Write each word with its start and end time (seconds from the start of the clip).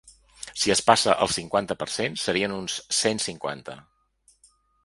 Si 0.61 0.71
es 0.75 0.79
passa 0.87 1.15
al 1.25 1.29
cinquanta 1.35 1.77
per 1.83 1.89
cent, 1.97 2.17
serien 2.23 2.57
uns 2.57 2.79
cent 3.03 3.23
cinquanta. 3.29 3.81